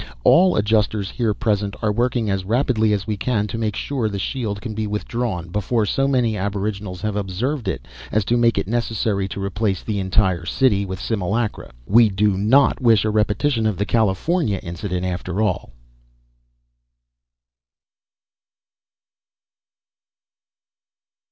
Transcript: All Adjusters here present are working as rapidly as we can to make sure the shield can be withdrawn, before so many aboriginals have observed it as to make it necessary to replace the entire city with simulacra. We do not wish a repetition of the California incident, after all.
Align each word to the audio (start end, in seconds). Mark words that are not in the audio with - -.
All 0.23 0.55
Adjusters 0.55 1.11
here 1.11 1.35
present 1.35 1.75
are 1.83 1.91
working 1.91 2.27
as 2.27 2.43
rapidly 2.43 2.91
as 2.91 3.05
we 3.05 3.17
can 3.17 3.45
to 3.45 3.57
make 3.59 3.75
sure 3.75 4.09
the 4.09 4.17
shield 4.17 4.59
can 4.59 4.73
be 4.73 4.87
withdrawn, 4.87 5.49
before 5.49 5.85
so 5.85 6.07
many 6.07 6.35
aboriginals 6.35 7.01
have 7.01 7.15
observed 7.15 7.67
it 7.67 7.87
as 8.11 8.25
to 8.25 8.35
make 8.35 8.57
it 8.57 8.67
necessary 8.67 9.27
to 9.27 9.39
replace 9.39 9.83
the 9.83 9.99
entire 9.99 10.43
city 10.43 10.87
with 10.87 10.99
simulacra. 10.99 11.69
We 11.85 12.09
do 12.09 12.35
not 12.35 12.81
wish 12.81 13.05
a 13.05 13.11
repetition 13.11 13.67
of 13.67 13.77
the 13.77 13.85
California 13.85 14.59
incident, 14.63 15.05
after 15.05 15.39
all. 15.39 15.69